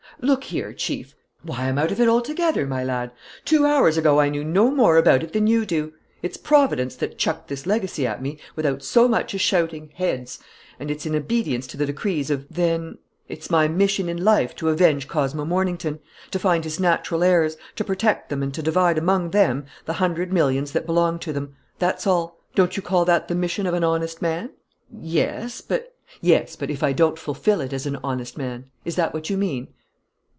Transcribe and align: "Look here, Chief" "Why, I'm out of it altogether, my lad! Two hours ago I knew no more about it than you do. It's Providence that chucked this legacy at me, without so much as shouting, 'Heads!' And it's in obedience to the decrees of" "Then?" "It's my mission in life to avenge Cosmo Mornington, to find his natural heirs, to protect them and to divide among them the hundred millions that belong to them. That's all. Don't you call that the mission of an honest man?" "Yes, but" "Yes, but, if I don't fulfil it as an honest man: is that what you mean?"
"Look 0.23 0.43
here, 0.43 0.71
Chief" 0.71 1.15
"Why, 1.41 1.67
I'm 1.67 1.79
out 1.79 1.91
of 1.91 1.99
it 1.99 2.07
altogether, 2.07 2.67
my 2.67 2.83
lad! 2.83 3.09
Two 3.43 3.65
hours 3.65 3.97
ago 3.97 4.19
I 4.19 4.29
knew 4.29 4.43
no 4.43 4.69
more 4.69 4.97
about 4.97 5.23
it 5.23 5.33
than 5.33 5.47
you 5.47 5.65
do. 5.65 5.93
It's 6.21 6.37
Providence 6.37 6.95
that 6.97 7.17
chucked 7.17 7.47
this 7.47 7.65
legacy 7.65 8.05
at 8.05 8.21
me, 8.21 8.37
without 8.55 8.83
so 8.83 9.07
much 9.07 9.33
as 9.33 9.41
shouting, 9.41 9.89
'Heads!' 9.95 10.37
And 10.79 10.91
it's 10.91 11.07
in 11.07 11.15
obedience 11.15 11.65
to 11.67 11.77
the 11.77 11.87
decrees 11.87 12.29
of" 12.29 12.45
"Then?" 12.53 12.99
"It's 13.29 13.49
my 13.49 13.67
mission 13.67 14.07
in 14.09 14.23
life 14.23 14.55
to 14.57 14.69
avenge 14.69 15.07
Cosmo 15.07 15.43
Mornington, 15.43 15.97
to 16.29 16.37
find 16.37 16.65
his 16.65 16.79
natural 16.79 17.23
heirs, 17.23 17.57
to 17.77 17.83
protect 17.83 18.29
them 18.29 18.43
and 18.43 18.53
to 18.53 18.61
divide 18.61 18.99
among 18.99 19.31
them 19.31 19.65
the 19.85 19.93
hundred 19.93 20.31
millions 20.31 20.71
that 20.73 20.85
belong 20.85 21.17
to 21.19 21.33
them. 21.33 21.55
That's 21.79 22.05
all. 22.05 22.37
Don't 22.53 22.77
you 22.77 22.83
call 22.83 23.05
that 23.05 23.27
the 23.27 23.33
mission 23.33 23.65
of 23.65 23.73
an 23.73 23.83
honest 23.85 24.21
man?" 24.21 24.51
"Yes, 24.91 25.61
but" 25.61 25.95
"Yes, 26.21 26.55
but, 26.55 26.69
if 26.69 26.83
I 26.83 26.93
don't 26.93 27.17
fulfil 27.17 27.59
it 27.61 27.73
as 27.73 27.87
an 27.87 27.95
honest 28.03 28.37
man: 28.37 28.65
is 28.85 28.95
that 28.97 29.15
what 29.15 29.27
you 29.31 29.35
mean?" 29.37 29.69